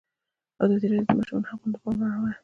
ازادي 0.63 0.87
راډیو 0.89 1.05
د 1.07 1.11
د 1.15 1.17
ماشومانو 1.17 1.49
حقونه 1.51 1.73
ته 1.73 1.79
پام 1.83 2.01
اړولی. 2.07 2.35